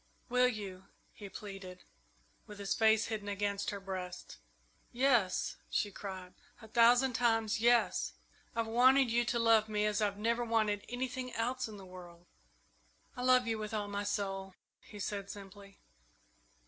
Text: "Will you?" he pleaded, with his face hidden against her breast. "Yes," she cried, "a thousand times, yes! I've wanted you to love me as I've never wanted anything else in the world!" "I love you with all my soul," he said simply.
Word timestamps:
"Will 0.29 0.47
you?" 0.47 0.85
he 1.13 1.29
pleaded, 1.29 1.83
with 2.47 2.57
his 2.57 2.73
face 2.73 3.05
hidden 3.05 3.27
against 3.27 3.69
her 3.69 3.79
breast. 3.79 4.39
"Yes," 4.91 5.57
she 5.69 5.91
cried, 5.91 6.33
"a 6.59 6.67
thousand 6.67 7.13
times, 7.13 7.59
yes! 7.61 8.13
I've 8.55 8.65
wanted 8.65 9.11
you 9.11 9.23
to 9.25 9.37
love 9.37 9.69
me 9.69 9.85
as 9.85 10.01
I've 10.01 10.17
never 10.17 10.43
wanted 10.43 10.83
anything 10.89 11.31
else 11.33 11.67
in 11.67 11.77
the 11.77 11.85
world!" 11.85 12.25
"I 13.15 13.21
love 13.21 13.45
you 13.45 13.59
with 13.59 13.75
all 13.75 13.87
my 13.87 14.03
soul," 14.03 14.55
he 14.79 14.99
said 14.99 15.29
simply. 15.29 15.77